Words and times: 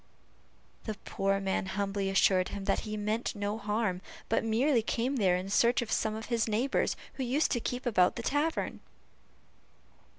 The 0.85 0.95
poor 1.05 1.39
man 1.39 1.67
humbly 1.67 2.09
assured 2.09 2.49
him 2.49 2.65
that 2.65 2.79
he 2.89 2.97
meant 2.97 3.35
no 3.35 3.59
harm, 3.59 4.01
but 4.29 4.43
merely 4.43 4.81
came 4.81 5.17
there 5.17 5.35
in 5.37 5.47
search 5.51 5.83
of 5.83 5.91
some 5.91 6.15
of 6.15 6.25
his 6.25 6.47
neighbors, 6.47 6.95
who 7.17 7.23
used 7.23 7.51
to 7.51 7.59
keep 7.59 7.85
about 7.85 8.15
the 8.15 8.23
tavern. 8.23 8.79